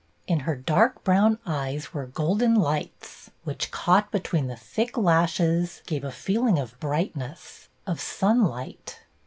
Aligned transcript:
In 0.25 0.39
her 0.49 0.55
dark 0.55 1.03
brown 1.03 1.37
eyes 1.45 1.93
were 1.93 2.07
golden 2.07 2.55
lights 2.55 3.29
which, 3.43 3.69
caught 3.69 4.09
between 4.11 4.47
the 4.47 4.55
thick 4.55 4.97
lashes, 4.97 5.83
gave 5.85 6.03
a 6.03 6.11
feeling 6.11 6.57
of 6.57 6.79
brightness, 6.79 7.69
of 7.85 7.99
sun 8.01 8.43
light. 8.43 9.01